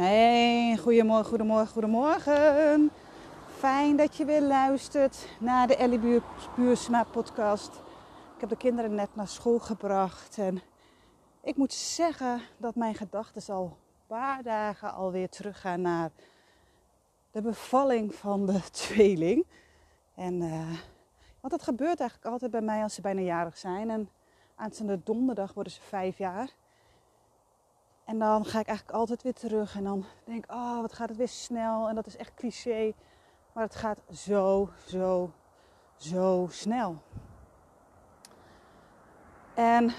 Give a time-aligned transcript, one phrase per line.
[0.00, 2.90] Hey, goedemorgen, goedemorgen, goedemorgen.
[3.58, 6.22] Fijn dat je weer luistert naar de Ellie
[6.56, 7.74] Buursma podcast.
[8.34, 10.62] Ik heb de kinderen net naar school gebracht en
[11.42, 16.10] ik moet zeggen dat mijn gedachten al een paar dagen alweer teruggaan naar
[17.30, 19.46] de bevalling van de tweeling.
[20.14, 20.78] En, uh,
[21.40, 23.90] want dat gebeurt eigenlijk altijd bij mij als ze bijna jarig zijn.
[23.90, 24.08] En
[24.54, 26.54] aanstaande donderdag worden ze vijf jaar.
[28.06, 29.76] En dan ga ik eigenlijk altijd weer terug.
[29.76, 31.88] En dan denk ik, oh, wat gaat het weer snel.
[31.88, 32.92] En dat is echt cliché.
[33.52, 35.32] Maar het gaat zo, zo,
[35.96, 36.96] zo snel.
[39.54, 39.92] En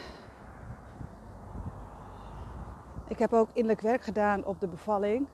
[3.07, 5.27] ik heb ook innerlijk werk gedaan op de bevalling.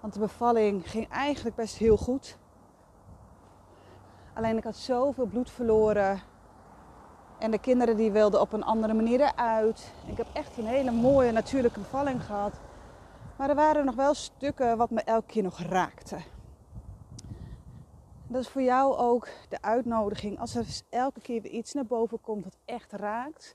[0.00, 2.38] Want de bevalling ging eigenlijk best heel goed.
[4.34, 6.20] Alleen ik had zoveel bloed verloren.
[7.40, 9.92] En de kinderen die wilden op een andere manier eruit.
[10.06, 12.52] Ik heb echt een hele mooie natuurlijke bevalling gehad.
[13.36, 16.18] Maar er waren nog wel stukken wat me elke keer nog raakte.
[18.26, 20.38] Dat is voor jou ook de uitnodiging.
[20.38, 23.54] Als er elke keer weer iets naar boven komt wat echt raakt.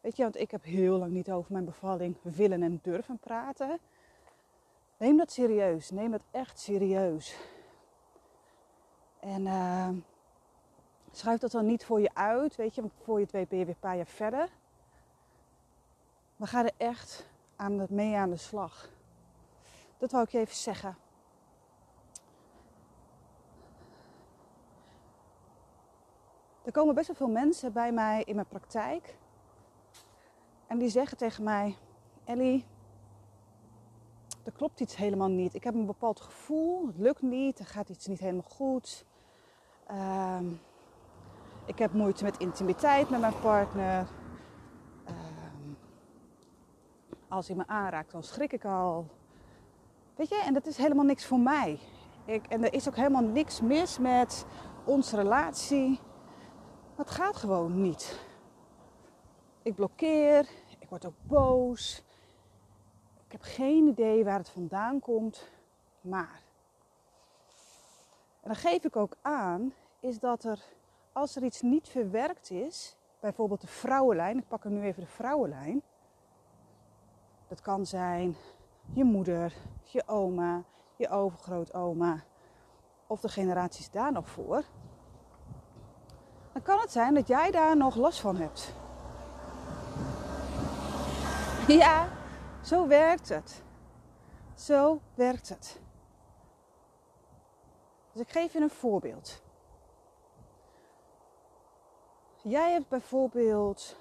[0.00, 3.78] Weet je, want ik heb heel lang niet over mijn bevalling willen en durven praten.
[4.96, 5.90] Neem dat serieus.
[5.90, 7.36] Neem dat echt serieus.
[9.20, 9.88] En uh,
[11.12, 13.64] Schrijf dat dan niet voor je uit, weet je, want voor je twee ben je
[13.64, 14.48] weer een paar jaar verder.
[16.36, 18.88] Maar ga er echt aan het mee aan de slag.
[19.98, 20.96] Dat wou ik je even zeggen.
[26.62, 29.16] Er komen best wel veel mensen bij mij in mijn praktijk.
[30.66, 31.76] En die zeggen tegen mij:
[32.24, 32.64] Ellie,
[34.44, 35.54] er klopt iets helemaal niet.
[35.54, 39.04] Ik heb een bepaald gevoel, het lukt niet, er gaat iets niet helemaal goed.
[39.90, 40.38] Uh,
[41.64, 44.06] ik heb moeite met intimiteit met mijn partner.
[45.08, 45.14] Uh,
[47.28, 49.06] als hij me aanraakt, dan schrik ik al.
[50.16, 51.78] Weet je, en dat is helemaal niks voor mij.
[52.24, 54.46] Ik, en er is ook helemaal niks mis met
[54.84, 56.00] onze relatie.
[56.96, 58.20] het gaat gewoon niet.
[59.62, 60.48] Ik blokkeer,
[60.78, 62.04] ik word ook boos.
[63.26, 65.48] Ik heb geen idee waar het vandaan komt,
[66.00, 66.42] maar.
[68.40, 70.64] En dan geef ik ook aan, is dat er
[71.12, 75.08] als er iets niet verwerkt is, bijvoorbeeld de vrouwenlijn, ik pak er nu even de
[75.08, 75.82] vrouwenlijn.
[77.48, 78.36] Dat kan zijn
[78.92, 80.62] je moeder, je oma,
[80.96, 82.22] je overgrootoma
[83.06, 84.64] of de generaties daar nog voor.
[86.52, 88.74] Dan kan het zijn dat jij daar nog last van hebt.
[91.68, 92.08] Ja,
[92.62, 93.62] zo werkt het.
[94.54, 95.80] Zo werkt het.
[98.12, 99.41] Dus ik geef je een voorbeeld.
[102.44, 103.96] Jij hebt bijvoorbeeld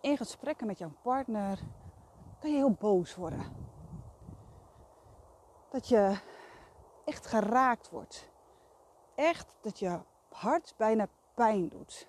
[0.00, 1.58] in gesprekken met jouw partner,
[2.40, 3.56] kan je heel boos worden.
[5.70, 6.18] Dat je
[7.04, 8.28] echt geraakt wordt.
[9.14, 12.08] Echt dat je hart bijna pijn doet.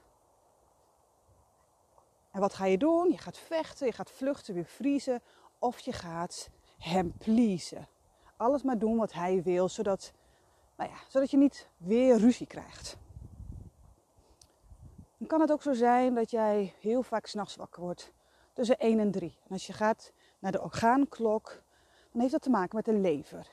[2.32, 3.12] En wat ga je doen?
[3.12, 5.22] Je gaat vechten, je gaat vluchten, weer vriezen.
[5.60, 7.88] Of je gaat hem pleasen.
[8.38, 10.14] Alles maar doen wat hij wil, zodat,
[10.76, 12.98] nou ja, zodat je niet weer ruzie krijgt.
[15.20, 18.14] Dan kan het ook zo zijn dat jij heel vaak s'nachts wakker wordt
[18.54, 19.38] tussen 1 en 3.
[19.44, 21.64] En als je gaat naar de orgaanklok,
[22.12, 23.48] dan heeft dat te maken met de lever.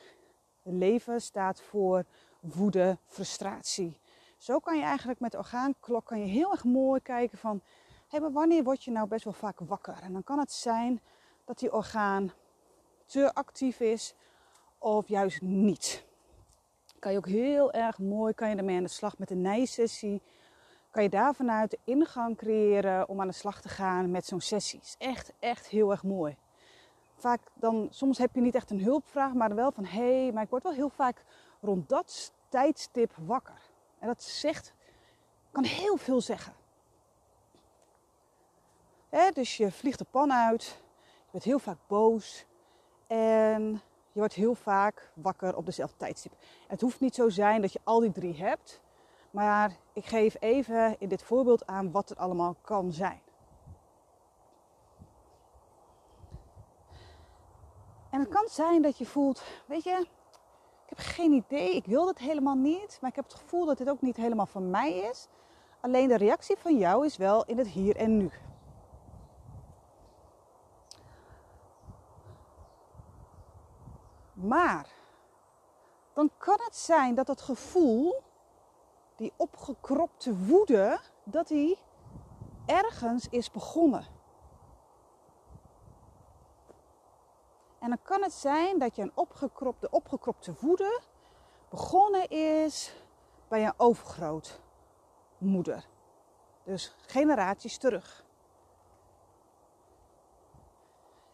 [0.63, 2.05] De lever staat voor
[2.41, 4.01] woede, frustratie.
[4.37, 7.63] Zo kan je eigenlijk met de orgaanklok kan je heel erg mooi kijken van...
[8.09, 9.99] Hé, maar wanneer word je nou best wel vaak wakker?
[10.03, 11.01] En dan kan het zijn
[11.45, 12.33] dat die orgaan
[13.05, 14.15] te actief is
[14.79, 16.05] of juist niet.
[16.99, 20.23] Kan je ook heel erg mooi kan je ermee aan de slag met de nijsessie
[20.97, 24.41] kan je daar vanuit de ingang creëren om aan de slag te gaan met zo'n
[24.41, 24.81] sessie.
[24.81, 26.37] Is echt, echt heel erg mooi.
[27.15, 30.43] Vaak dan, soms heb je niet echt een hulpvraag, maar wel van hé, hey, maar
[30.43, 31.25] ik word wel heel vaak
[31.61, 33.61] rond dat tijdstip wakker.
[33.99, 34.73] En dat zegt,
[35.51, 36.53] kan heel veel zeggen.
[39.33, 40.65] dus je vliegt de pan uit,
[41.25, 42.47] je bent heel vaak boos
[43.07, 43.63] en
[44.13, 46.33] je wordt heel vaak wakker op dezelfde tijdstip.
[46.67, 48.85] Het hoeft niet zo zijn dat je al die drie hebt.
[49.37, 53.21] Maar ik geef even in dit voorbeeld aan wat het allemaal kan zijn.
[58.11, 62.07] En het kan zijn dat je voelt, weet je, ik heb geen idee, ik wil
[62.07, 64.93] het helemaal niet, maar ik heb het gevoel dat dit ook niet helemaal van mij
[64.93, 65.29] is.
[65.81, 68.31] Alleen de reactie van jou is wel in het hier en nu.
[74.33, 74.87] Maar
[76.13, 78.25] dan kan het zijn dat het gevoel
[79.17, 81.79] die opgekropte woede, dat die
[82.67, 84.07] ergens is begonnen.
[87.79, 91.01] En dan kan het zijn dat je een opgekropte, opgekropte voede
[91.69, 92.95] begonnen is
[93.49, 95.87] bij een overgrootmoeder.
[96.65, 98.25] Dus generaties terug.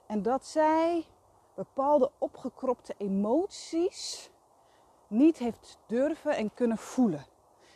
[0.07, 1.07] En dat zij
[1.55, 4.31] bepaalde opgekropte emoties
[5.07, 7.27] niet heeft durven en kunnen voelen.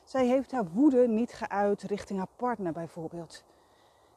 [0.07, 3.45] Zij heeft haar woede niet geuit richting haar partner bijvoorbeeld.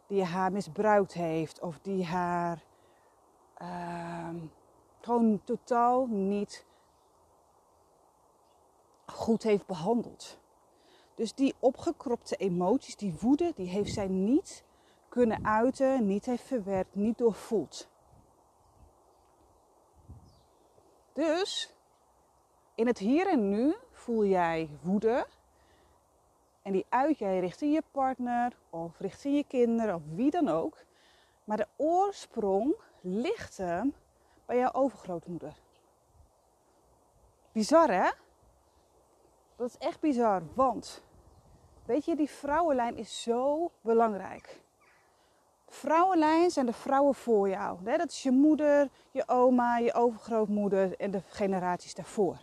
[0.07, 2.63] Die haar misbruikt heeft of die haar
[3.61, 4.29] uh,
[5.01, 6.65] gewoon totaal niet
[9.05, 10.39] goed heeft behandeld.
[11.15, 14.63] Dus die opgekropte emoties, die woede, die heeft zij niet
[15.07, 17.87] kunnen uiten, niet heeft verwerkt, niet doorvoeld.
[21.13, 21.73] Dus
[22.75, 25.27] in het hier en nu voel jij woede.
[26.61, 30.77] En die uit jij richting je partner of richting je kinderen of wie dan ook.
[31.43, 33.93] Maar de oorsprong ligt hem
[34.45, 35.53] bij jouw overgrootmoeder.
[37.51, 38.09] Bizar hè?
[39.55, 41.03] Dat is echt bizar, want
[41.85, 44.61] weet je, die vrouwenlijn is zo belangrijk.
[45.67, 47.83] Vrouwenlijn zijn de vrouwen voor jou.
[47.83, 52.37] Dat is je moeder, je oma, je overgrootmoeder en de generaties daarvoor.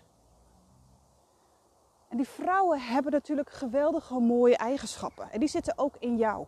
[2.09, 5.31] En die vrouwen hebben natuurlijk geweldige mooie eigenschappen.
[5.31, 6.47] En die zitten ook in jou.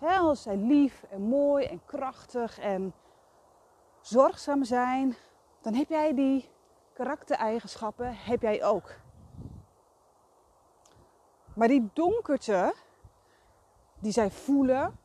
[0.00, 2.94] Als zij lief en mooi en krachtig en
[4.00, 5.16] zorgzaam zijn,
[5.60, 6.48] dan heb jij die
[6.92, 8.92] karaktereigenschappen heb jij ook.
[11.54, 12.74] Maar die donkerte
[13.98, 14.98] die zij voelen,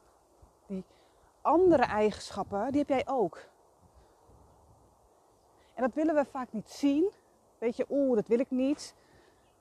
[0.67, 0.83] die
[1.41, 3.39] andere eigenschappen, die heb jij ook.
[5.73, 7.11] En dat willen we vaak niet zien.
[7.57, 8.95] Weet je, oeh, dat wil ik niet.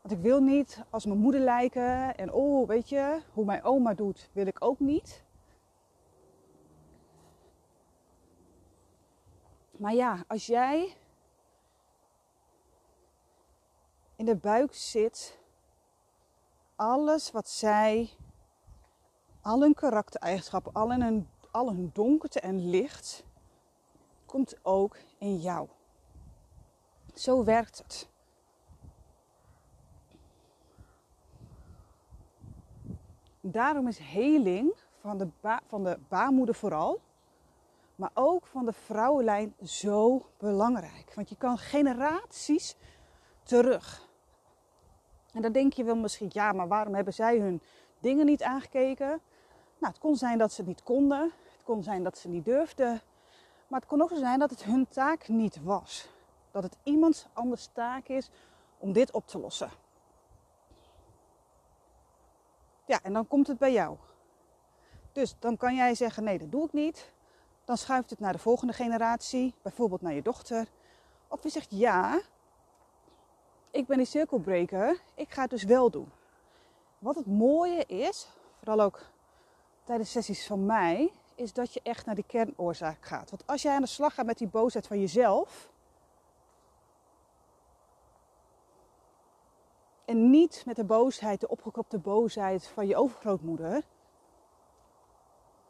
[0.05, 2.17] Want ik wil niet als mijn moeder lijken.
[2.17, 5.23] En oh, weet je, hoe mijn oma doet, wil ik ook niet.
[9.71, 10.97] Maar ja, als jij
[14.17, 15.39] in de buik zit,
[16.77, 18.11] alles wat zij,
[19.41, 23.25] al hun karaktereigenschappen, al hun, al hun donkerte en licht,
[24.27, 25.69] komt ook in jou.
[27.15, 28.13] Zo werkt het.
[33.47, 35.29] Daarom is heling van de,
[35.67, 37.01] van de baarmoeder vooral,
[37.95, 41.13] maar ook van de vrouwenlijn zo belangrijk.
[41.15, 42.77] Want je kan generaties
[43.43, 44.09] terug.
[45.33, 47.63] En dan denk je wel misschien, ja, maar waarom hebben zij hun
[47.99, 49.09] dingen niet aangekeken?
[49.79, 51.23] Nou, het kon zijn dat ze het niet konden.
[51.53, 53.01] Het kon zijn dat ze niet durfden.
[53.69, 56.09] Maar het kon ook zijn dat het hun taak niet was.
[56.51, 58.31] Dat het iemands anders taak is
[58.79, 59.71] om dit op te lossen.
[62.87, 63.97] Ja, en dan komt het bij jou.
[65.13, 67.13] Dus dan kan jij zeggen: nee, dat doe ik niet.
[67.65, 70.69] Dan schuift het naar de volgende generatie, bijvoorbeeld naar je dochter.
[71.29, 72.21] Of je zegt: ja,
[73.71, 76.13] ik ben die cirkelbreker, ik ga het dus wel doen.
[76.99, 78.29] Wat het mooie is,
[78.59, 79.01] vooral ook
[79.85, 83.31] tijdens sessies van mij, is dat je echt naar die kernoorzaak gaat.
[83.31, 85.73] Want als jij aan de slag gaat met die boosheid van jezelf,
[90.05, 93.83] En niet met de boosheid, de opgekropte boosheid van je overgrootmoeder.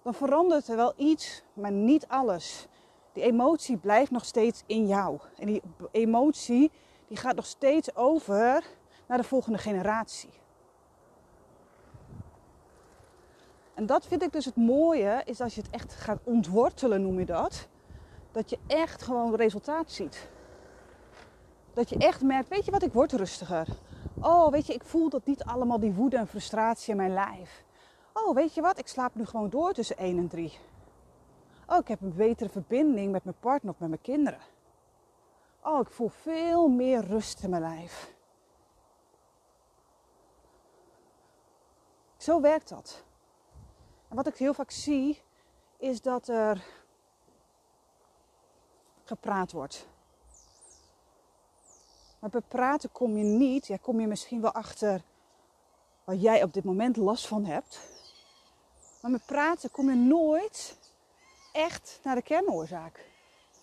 [0.02, 2.66] Dan verandert er wel iets, maar niet alles.
[3.12, 5.18] Die emotie blijft nog steeds in jou.
[5.36, 6.70] En die emotie
[7.08, 8.64] die gaat nog steeds over
[9.06, 10.30] naar de volgende generatie.
[13.74, 17.18] En dat vind ik dus het mooie, is als je het echt gaat ontwortelen, noem
[17.18, 17.68] je dat.
[18.32, 20.28] Dat je echt gewoon resultaat ziet.
[21.72, 23.66] Dat je echt merkt, weet je wat, ik word rustiger.
[24.26, 27.64] Oh, weet je, ik voel dat niet allemaal die woede en frustratie in mijn lijf.
[28.12, 30.58] Oh, weet je wat, ik slaap nu gewoon door tussen 1 en 3.
[31.66, 34.40] Oh, ik heb een betere verbinding met mijn partner of met mijn kinderen.
[35.62, 38.12] Oh, ik voel veel meer rust in mijn lijf.
[42.16, 43.04] Zo werkt dat.
[44.08, 45.22] En wat ik heel vaak zie,
[45.76, 46.64] is dat er
[49.04, 49.86] gepraat wordt.
[52.24, 55.02] Maar bij praten kom je niet, ja, kom je misschien wel achter
[56.04, 57.80] waar jij op dit moment last van hebt.
[59.02, 60.78] Maar met praten kom je nooit
[61.52, 63.10] echt naar de kernoorzaak.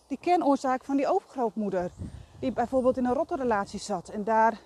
[0.07, 1.91] Die kernoorzaak van die overgrootmoeder,
[2.39, 4.59] die bijvoorbeeld in een rotterrelatie zat en daar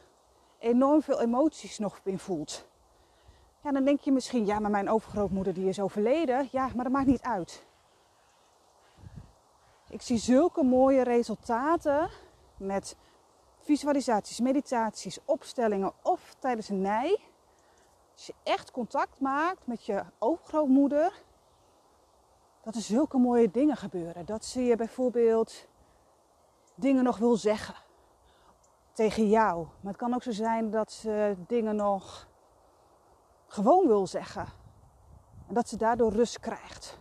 [0.59, 2.65] enorm veel emoties nog in voelt.
[3.63, 6.47] Ja, dan denk je misschien, ja, maar mijn overgrootmoeder die is overleden.
[6.51, 7.65] Ja, maar dat maakt niet uit.
[9.89, 12.09] Ik zie zulke mooie resultaten
[12.57, 12.95] met
[13.65, 17.19] visualisaties, meditaties, opstellingen of tijdens een nij.
[18.13, 21.23] Als je echt contact maakt met je overgrootmoeder,
[22.61, 24.25] dat er zulke mooie dingen gebeuren.
[24.25, 25.67] Dat ze je bijvoorbeeld
[26.75, 27.75] dingen nog wil zeggen
[28.93, 29.67] tegen jou.
[29.81, 32.27] Maar het kan ook zo zijn dat ze dingen nog
[33.47, 34.47] gewoon wil zeggen.
[35.47, 36.99] En dat ze daardoor rust krijgt.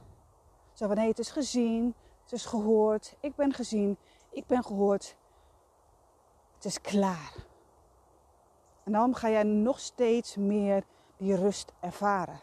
[0.73, 3.97] Zo van, hé, het is gezien, het is gehoord, ik ben gezien,
[4.30, 5.16] ik ben gehoord.
[6.64, 7.35] Het is klaar.
[8.85, 10.85] En dan ga jij nog steeds meer
[11.16, 12.40] die rust ervaren.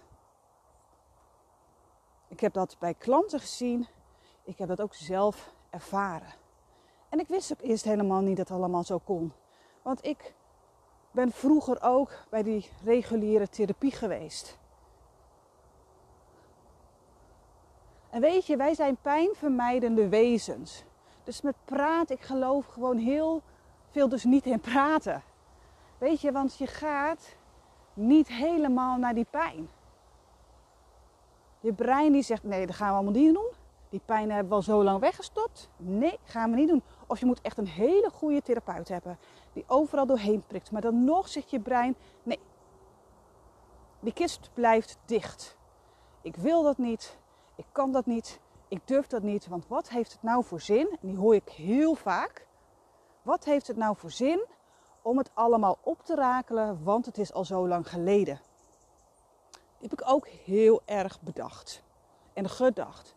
[2.27, 3.87] Ik heb dat bij klanten gezien.
[4.43, 6.33] Ik heb dat ook zelf ervaren.
[7.09, 9.33] En ik wist ook eerst helemaal niet dat het allemaal zo kon.
[9.81, 10.33] Want ik
[11.11, 14.57] ben vroeger ook bij die reguliere therapie geweest.
[18.09, 20.83] En weet je, wij zijn pijnvermijdende wezens.
[21.23, 23.41] Dus met praten, ik geloof gewoon heel
[23.91, 25.23] veel dus niet in praten.
[25.97, 27.35] Weet je, want je gaat
[27.93, 29.69] niet helemaal naar die pijn.
[31.59, 33.51] Je brein die zegt, nee, dat gaan we allemaal niet doen.
[33.89, 35.69] Die pijn hebben we al zo lang weggestopt.
[35.77, 36.83] Nee, gaan we niet doen.
[37.07, 39.17] Of je moet echt een hele goede therapeut hebben.
[39.53, 40.71] Die overal doorheen prikt.
[40.71, 42.39] Maar dan nog zegt je brein, nee.
[43.99, 45.57] Die kist blijft dicht.
[46.21, 47.17] Ik wil dat niet.
[47.55, 48.39] Ik kan dat niet.
[48.67, 49.47] Ik durf dat niet.
[49.47, 50.89] Want wat heeft het nou voor zin?
[51.01, 52.47] En die hoor ik heel vaak.
[53.21, 54.45] Wat heeft het nou voor zin
[55.01, 56.83] om het allemaal op te rakelen?
[56.83, 58.39] Want het is al zo lang geleden.
[59.81, 61.83] heb ik ook heel erg bedacht.
[62.33, 63.15] En gedacht.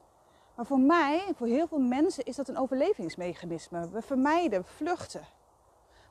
[0.54, 3.88] Maar voor mij, voor heel veel mensen, is dat een overlevingsmechanisme.
[3.88, 5.26] We vermijden, vluchten.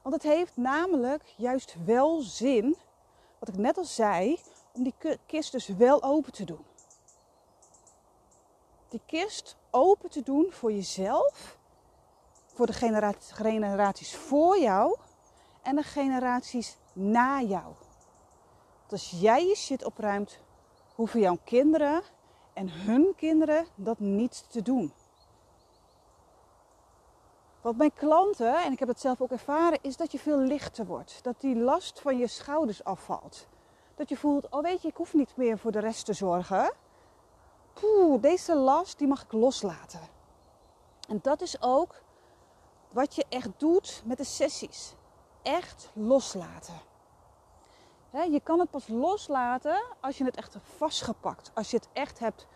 [0.01, 2.75] Want het heeft namelijk juist wel zin,
[3.39, 4.39] wat ik net al zei,
[4.71, 4.93] om die
[5.25, 6.65] kist dus wel open te doen.
[8.89, 11.57] Die kist open te doen voor jezelf,
[12.53, 14.97] voor de generaties voor jou
[15.61, 17.73] en de generaties na jou.
[18.89, 20.39] Als jij je shit opruimt,
[20.95, 22.01] hoeven jouw kinderen
[22.53, 24.93] en hun kinderen dat niet te doen.
[27.61, 30.85] Wat mijn klanten, en ik heb het zelf ook ervaren, is dat je veel lichter
[30.85, 31.19] wordt.
[31.21, 33.47] Dat die last van je schouders afvalt.
[33.95, 36.73] Dat je voelt, oh weet je, ik hoef niet meer voor de rest te zorgen.
[37.73, 39.99] Poeh, deze last, die mag ik loslaten.
[41.09, 42.02] En dat is ook
[42.93, 44.93] wat je echt doet met de sessies.
[45.41, 46.81] Echt loslaten.
[48.11, 51.51] je kan het pas loslaten als je het echt hebt vastgepakt.
[51.53, 52.47] Als je het echt hebt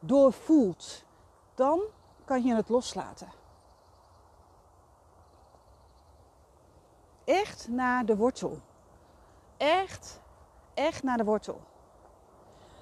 [0.00, 1.04] doorvoeld.
[1.54, 1.80] Dan
[2.24, 3.28] kan je het loslaten.
[7.24, 8.60] echt naar de wortel.
[9.56, 10.20] Echt,
[10.74, 11.60] echt naar de wortel.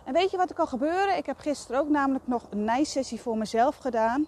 [0.04, 1.16] En weet je wat er kan gebeuren?
[1.16, 4.26] Ik heb gisteren ook namelijk nog een nijsessie voor mezelf gedaan.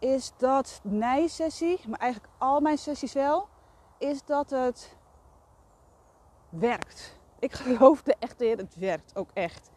[0.00, 3.48] Is dat nijsessie, maar eigenlijk al mijn sessies wel,
[3.98, 4.96] is dat het
[6.48, 7.18] werkt.
[7.38, 9.70] Ik geloof er echt in, het werkt ook echt.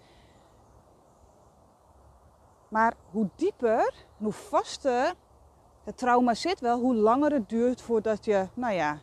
[2.68, 5.13] Maar hoe dieper, hoe vaster
[5.84, 9.00] het trauma zit wel, hoe langer het duurt voordat je, nou ja,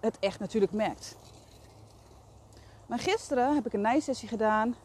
[0.00, 1.16] het echt natuurlijk merkt.
[2.86, 4.76] Maar gisteren heb ik een nijsessie gedaan.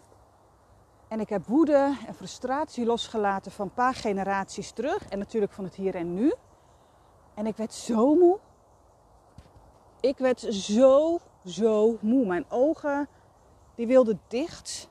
[1.12, 5.10] En ik heb woede en frustratie losgelaten van een paar generaties terug.
[5.10, 6.34] En natuurlijk van het hier en nu.
[7.34, 8.40] En ik werd zo moe.
[10.00, 12.26] Ik werd zo, zo moe.
[12.26, 13.08] Mijn ogen,
[13.76, 14.90] die wilden dicht.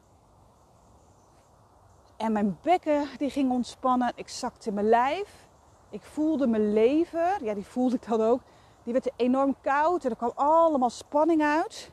[2.17, 4.13] En mijn bekken, die ging ontspannen.
[4.15, 5.49] Ik zakte mijn lijf.
[5.91, 8.41] Ik voelde mijn lever, ja die voelde ik dan ook,
[8.85, 11.93] die werd enorm koud en er kwam allemaal spanning uit.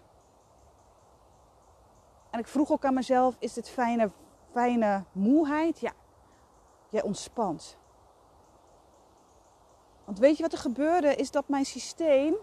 [2.37, 4.11] En ik vroeg ook aan mezelf, is dit fijne,
[4.51, 5.79] fijne moeheid?
[5.79, 5.91] Ja,
[6.89, 7.77] jij ontspant.
[10.05, 11.15] Want weet je wat er gebeurde?
[11.15, 12.35] Is dat mijn systeem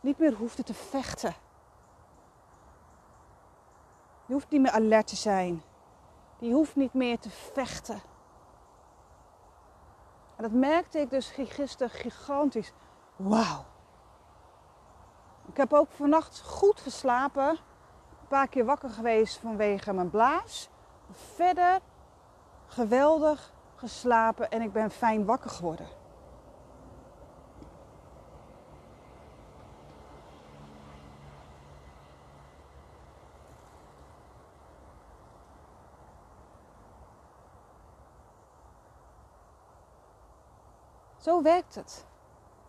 [0.00, 1.34] niet meer hoefde te vechten.
[4.26, 5.62] Die hoeft niet meer alert te zijn.
[6.38, 8.02] Die hoeft niet meer te vechten.
[10.36, 12.72] En dat merkte ik dus gisteren gigantisch.
[13.16, 13.64] Wauw.
[15.46, 17.58] Ik heb ook vannacht goed geslapen.
[18.34, 20.68] Paar keer wakker geweest vanwege mijn blaas.
[21.10, 21.80] Verder
[22.66, 25.86] geweldig geslapen en ik ben fijn wakker geworden.
[41.16, 42.06] Zo werkt het.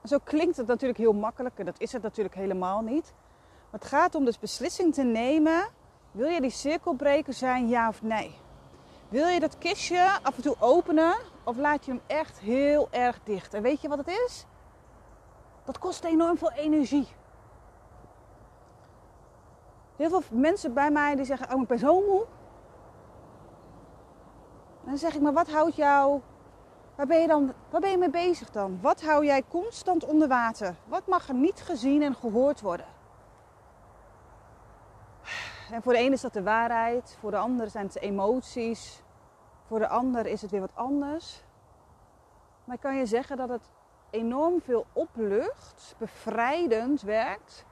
[0.03, 3.13] zo klinkt het natuurlijk heel makkelijk en dat is het natuurlijk helemaal niet.
[3.75, 5.67] Het gaat om dus beslissing te nemen.
[6.11, 8.39] Wil je die cirkelbreker zijn, ja of nee?
[9.09, 13.19] Wil je dat kistje af en toe openen of laat je hem echt heel erg
[13.23, 13.53] dicht?
[13.53, 14.45] En weet je wat het is?
[15.65, 17.07] Dat kost enorm veel energie.
[19.95, 22.25] Heel veel mensen bij mij die zeggen, oh ik ben zo moe.
[24.85, 26.21] Dan zeg ik, maar wat houdt jou,
[26.95, 28.79] waar ben je dan, waar ben je mee bezig dan?
[28.81, 30.75] Wat hou jij constant onder water?
[30.87, 32.94] Wat mag er niet gezien en gehoord worden?
[35.75, 39.03] En voor de ene is dat de waarheid, voor de ander zijn het emoties,
[39.67, 41.43] voor de ander is het weer wat anders.
[42.63, 43.69] Maar ik kan je zeggen dat het
[44.09, 47.65] enorm veel oplucht, bevrijdend werkt.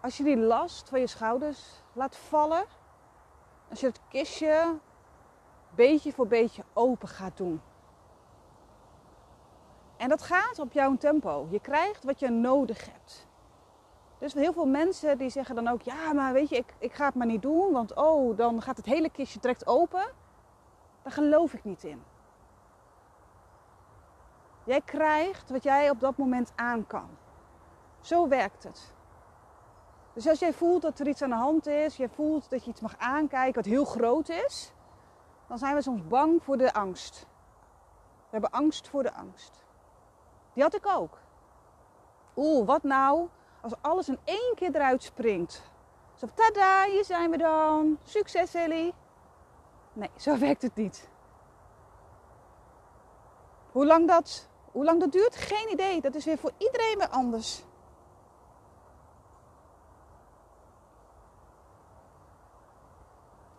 [0.00, 2.64] Als je die last van je schouders laat vallen.
[3.70, 4.78] Als je het kistje
[5.74, 7.60] beetje voor beetje open gaat doen.
[9.96, 11.46] En dat gaat op jouw tempo.
[11.50, 13.30] Je krijgt wat je nodig hebt.
[14.22, 17.04] Dus heel veel mensen die zeggen dan ook, ja, maar weet je, ik, ik ga
[17.04, 20.12] het maar niet doen, want oh, dan gaat het hele kistje direct open.
[21.02, 22.02] Daar geloof ik niet in.
[24.64, 27.08] Jij krijgt wat jij op dat moment aan kan.
[28.00, 28.94] Zo werkt het.
[30.12, 32.70] Dus als jij voelt dat er iets aan de hand is, jij voelt dat je
[32.70, 34.72] iets mag aankijken wat heel groot is,
[35.48, 37.26] dan zijn we soms bang voor de angst.
[38.00, 39.64] We hebben angst voor de angst.
[40.52, 41.18] Die had ik ook.
[42.36, 43.28] Oeh, wat nou
[43.62, 45.62] als alles in één keer eruit springt?
[46.14, 47.98] Zo, tada, hier zijn we dan.
[48.04, 48.94] Succes, Ellie.
[49.92, 51.08] Nee, zo werkt het niet.
[53.72, 55.36] Hoe lang dat, hoe lang dat duurt?
[55.36, 56.00] Geen idee.
[56.00, 57.64] Dat is weer voor iedereen weer anders.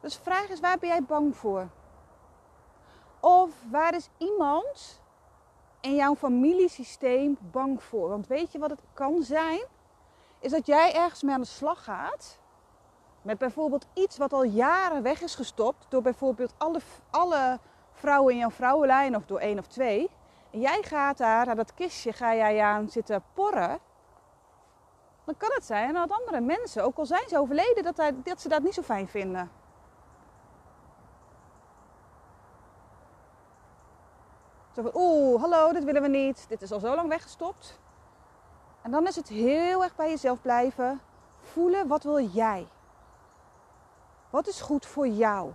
[0.02, 1.68] Dus de vraag is, waar ben jij bang voor?
[3.20, 5.02] Of waar is iemand
[5.82, 8.10] in jouw familiesysteem bang voor?
[8.10, 9.66] Want weet je wat het kan zijn?
[10.44, 12.40] Is dat jij ergens mee aan de slag gaat.
[13.22, 15.86] Met bijvoorbeeld iets wat al jaren weg is gestopt.
[15.90, 17.60] Door bijvoorbeeld alle, alle
[17.92, 20.10] vrouwen in jouw vrouwenlijn of door één of twee.
[20.52, 23.80] En jij gaat daar, naar dat kistje, ga jij aan zitten porren.
[25.26, 28.50] Dan kan het zijn dat andere mensen, ook al zijn ze overleden, dat, dat ze
[28.50, 29.52] dat niet zo fijn vinden.
[34.76, 36.46] Zo van, oeh, hallo, dit willen we niet.
[36.50, 37.80] Dit is al zo lang weggestopt.
[38.84, 41.02] En dan is het heel erg bij jezelf blijven.
[41.40, 42.68] Voelen, wat wil jij?
[44.30, 45.54] Wat is goed voor jou?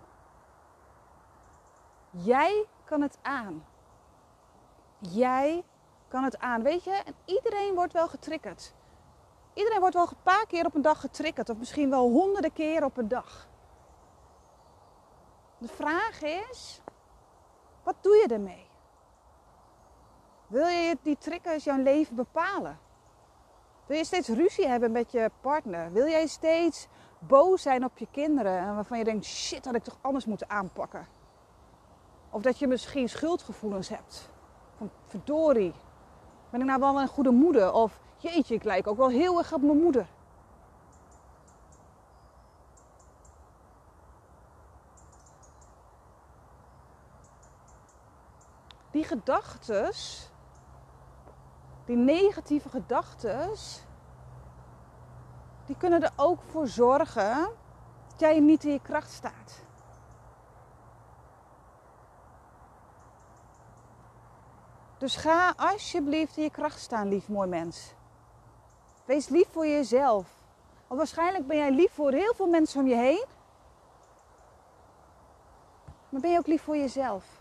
[2.11, 3.65] Jij kan het aan.
[4.99, 5.65] Jij
[6.09, 6.63] kan het aan.
[6.63, 8.75] Weet je, en iedereen wordt wel getriggerd.
[9.55, 11.49] Iedereen wordt wel een paar keer op een dag getriggerd.
[11.49, 13.49] Of misschien wel honderden keer op een dag.
[15.59, 16.81] De vraag is,
[17.83, 18.67] wat doe je ermee?
[20.47, 22.79] Wil je die triggers jouw leven bepalen?
[23.89, 25.93] Wil je steeds ruzie hebben met je partner?
[25.93, 29.83] Wil jij steeds boos zijn op je kinderen en waarvan je denkt: shit, had ik
[29.83, 31.07] toch anders moeten aanpakken?
[32.31, 34.31] Of dat je misschien schuldgevoelens hebt.
[34.77, 35.75] Van verdorie,
[36.51, 37.73] ben ik nou wel een goede moeder?
[37.73, 40.07] Of jeetje, ik lijk ook wel heel erg op mijn moeder.
[48.91, 50.28] Die gedachtes
[51.89, 53.51] die negatieve gedachten,
[55.67, 57.49] die kunnen er ook voor zorgen
[58.09, 59.63] dat jij niet in je kracht staat.
[64.99, 67.95] Dus ga alsjeblieft in je kracht staan, lief mooi mens.
[69.05, 70.27] Wees lief voor jezelf.
[70.87, 73.25] Want waarschijnlijk ben jij lief voor heel veel mensen om je heen.
[76.09, 77.38] Maar ben je ook lief voor jezelf?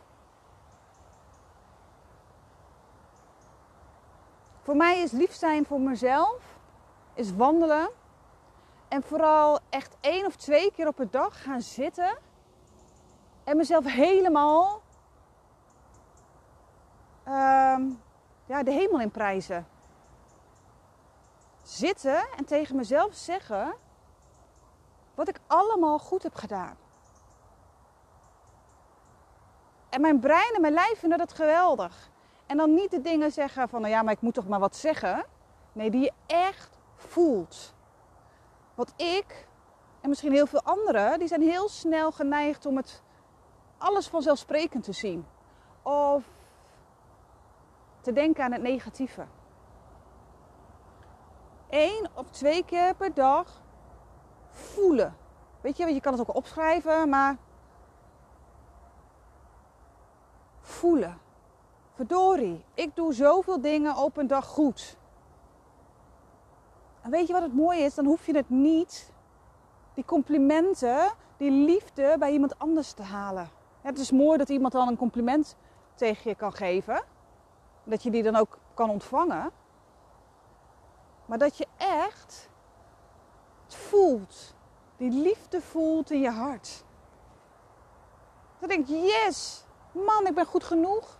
[4.67, 6.41] Voor mij is lief zijn voor mezelf,
[7.13, 7.89] is wandelen.
[8.87, 12.17] En vooral echt één of twee keer op een dag gaan zitten.
[13.43, 14.81] En mezelf helemaal
[17.23, 17.89] ehm,
[18.45, 19.67] ja, de hemel in prijzen.
[21.63, 23.75] Zitten en tegen mezelf zeggen
[25.15, 26.77] wat ik allemaal goed heb gedaan.
[29.89, 32.15] En mijn brein en mijn lijf vinden dat geweldig.
[32.47, 34.75] En dan niet de dingen zeggen van, nou ja, maar ik moet toch maar wat
[34.75, 35.25] zeggen.
[35.73, 37.73] Nee, die je echt voelt.
[38.75, 39.47] Wat ik
[40.01, 43.03] en misschien heel veel anderen, die zijn heel snel geneigd om het
[43.77, 45.25] alles vanzelfsprekend te zien.
[45.81, 46.23] Of
[48.01, 49.25] te denken aan het negatieve.
[51.69, 53.61] Eén of twee keer per dag
[54.49, 55.17] voelen.
[55.61, 57.37] Weet je, je kan het ook opschrijven, maar
[60.59, 61.26] voelen.
[61.97, 64.97] Verdorie, ik doe zoveel dingen op een dag goed.
[67.01, 67.95] En weet je wat het mooie is?
[67.95, 69.11] Dan hoef je het niet,
[69.93, 73.49] die complimenten, die liefde bij iemand anders te halen.
[73.81, 75.55] het is mooi dat iemand dan een compliment
[75.95, 77.03] tegen je kan geven.
[77.83, 79.51] Dat je die dan ook kan ontvangen.
[81.25, 82.49] Maar dat je echt
[83.63, 84.55] het voelt.
[84.97, 86.83] Die liefde voelt in je hart.
[88.59, 91.17] Dan denk ik, yes, man, ik ben goed genoeg.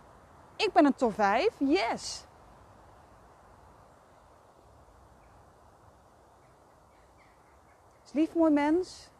[0.58, 2.24] Ik ben een top 5, yes.
[8.02, 9.10] Dus lief mooi mens,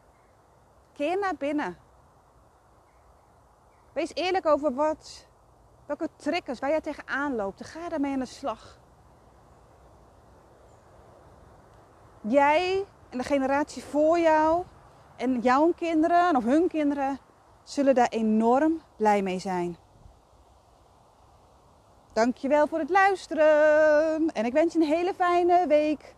[0.93, 1.77] keer naar binnen.
[3.93, 5.27] Wees eerlijk over wat,
[5.85, 7.65] welke triggers waar jij tegenaan loopt.
[7.65, 8.79] ga daarmee aan de slag.
[12.21, 14.65] Jij en de generatie voor jou
[15.15, 17.19] en jouw kinderen of hun kinderen
[17.63, 19.77] zullen daar enorm blij mee zijn.
[22.13, 26.15] Dankjewel voor het luisteren en ik wens je een hele fijne week.